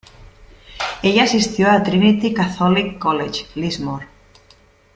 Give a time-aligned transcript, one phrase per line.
[1.03, 4.07] Ella asistió a Trinity Catholic College, Lismore.